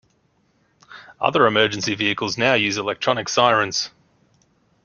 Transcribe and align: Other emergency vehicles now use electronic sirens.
Other 1.19 1.45
emergency 1.45 1.93
vehicles 1.93 2.35
now 2.35 2.55
use 2.55 2.75
electronic 2.77 3.29
sirens. 3.29 3.91